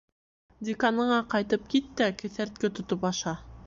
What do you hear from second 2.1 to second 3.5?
кеҫәртке тотоп аша.